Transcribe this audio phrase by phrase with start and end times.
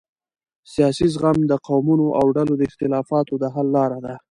[0.73, 4.13] سیاسي زغم د قومونو او ډلو د اختلافاتو د حل لاره ده